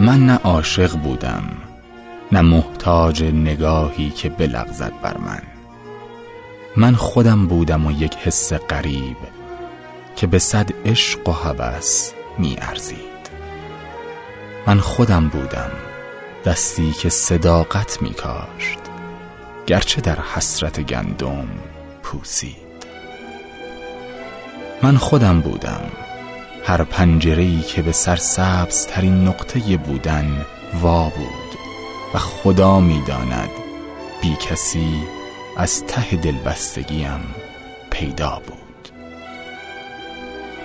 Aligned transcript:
من 0.00 0.26
نه 0.26 0.36
عاشق 0.44 0.96
بودم 0.96 1.44
نه 2.32 2.40
محتاج 2.40 3.24
نگاهی 3.24 4.10
که 4.10 4.28
بلغزد 4.28 4.92
بر 5.02 5.16
من. 5.16 5.42
من 6.76 6.94
خودم 6.94 7.46
بودم 7.46 7.86
و 7.86 7.92
یک 7.92 8.14
حس 8.14 8.52
غریب 8.52 9.16
که 10.16 10.26
به 10.26 10.38
صد 10.38 10.70
عشق 10.86 11.28
و 11.28 11.32
هوس 11.32 12.12
می 12.38 12.56
ارزید. 12.60 13.30
من 14.66 14.80
خودم 14.80 15.28
بودم 15.28 15.70
دستی 16.44 16.92
که 16.92 17.08
صداقت 17.08 18.02
می 18.02 18.14
کاشت 18.14 18.78
گرچه 19.66 20.00
در 20.00 20.18
حسرت 20.34 20.80
گندم 20.80 21.48
پوسید. 22.02 22.70
من 24.82 24.96
خودم 24.96 25.40
بودم 25.40 25.99
هر 26.70 26.84
پنجره 26.84 27.62
که 27.62 27.82
به 27.82 27.92
سرسبز 27.92 28.86
ترین 28.86 29.28
نقطه 29.28 29.76
بودن 29.76 30.46
وا 30.82 31.04
بود 31.04 31.58
و 32.14 32.18
خدا 32.18 32.80
می‌داند 32.80 33.50
بی 34.22 34.36
کسی 34.36 35.02
از 35.56 35.84
ته 35.86 36.16
دلبستگیم 36.16 37.20
پیدا 37.90 38.42
بود. 38.46 38.88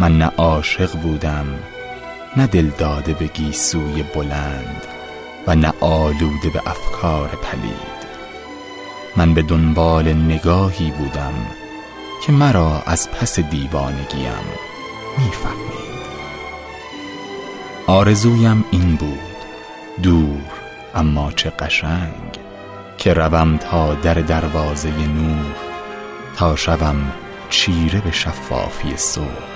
من 0.00 0.18
نه 0.18 0.32
عاشق 0.36 0.92
بودم 0.92 1.46
نه 2.36 2.46
دل 2.46 2.70
داده 2.78 3.14
به 3.14 3.26
گیسوی 3.26 4.02
بلند 4.02 4.82
و 5.46 5.54
نه 5.54 5.72
آلوده 5.80 6.48
به 6.52 6.62
افکار 6.66 7.28
پلید. 7.28 7.98
من 9.16 9.34
به 9.34 9.42
دنبال 9.42 10.12
نگاهی 10.12 10.90
بودم 10.90 11.34
که 12.26 12.32
مرا 12.32 12.82
از 12.86 13.10
پس 13.10 13.40
دیوانگیم 13.40 14.68
می‌فهمید. 15.18 15.98
آرزویم 17.86 18.64
این 18.70 18.96
بود. 18.96 19.18
دور 20.02 20.42
اما 20.94 21.32
چه 21.32 21.50
قشنگ 21.50 22.38
که 22.98 23.12
روم 23.12 23.56
تا 23.56 23.94
در 23.94 24.14
دروازه 24.14 24.88
نور 24.88 25.54
تا 26.36 26.56
شوم 26.56 27.12
چیره 27.50 28.00
به 28.00 28.12
شفافی 28.12 28.96
صبح. 28.96 29.48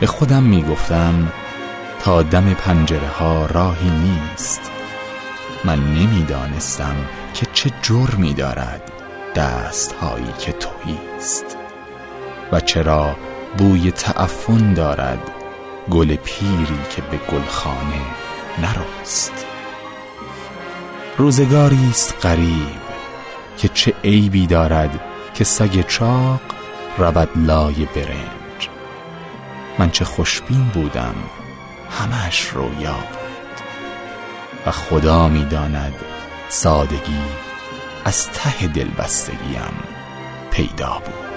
به 0.00 0.06
خودم 0.06 0.42
می 0.42 0.62
گفتم 0.62 1.32
تا 2.00 2.22
دم 2.22 2.54
پنجره 2.54 3.08
ها 3.08 3.46
راهی 3.46 3.90
نیست. 3.90 4.70
من 5.64 5.78
نمی‌دانستم 5.78 6.96
که 7.34 7.46
چه 7.52 7.70
جرمی 7.82 8.34
دارد 8.34 8.92
دست 9.34 9.92
هایی 9.92 10.32
که 10.38 10.52
تویست 10.52 11.56
و 12.52 12.60
چرا 12.60 13.16
بوی 13.58 13.90
تعفن 13.90 14.74
دارد. 14.74 15.30
گل 15.90 16.16
پیری 16.16 16.78
که 16.96 17.02
به 17.02 17.16
گلخانه 17.16 18.02
نرست 18.58 19.32
روزگاری 21.16 21.88
است 21.90 22.26
غریب 22.26 22.84
که 23.58 23.68
چه 23.68 23.94
عیبی 24.04 24.46
دارد 24.46 25.00
که 25.34 25.44
سگ 25.44 25.86
چاق 25.86 26.40
رود 26.98 27.28
لای 27.36 27.88
برنج. 27.94 28.68
من 29.78 29.90
چه 29.90 30.04
خوشبین 30.04 30.64
بودم 30.64 31.14
همش 31.90 32.46
رویا 32.46 32.92
بود. 32.92 33.60
و 34.66 34.70
خدا 34.70 35.28
می‌داند 35.28 35.94
سادگی 36.48 37.22
از 38.04 38.30
ته 38.30 38.66
دلبستگیم 38.66 39.74
پیدا 40.50 41.02
بود. 41.04 41.33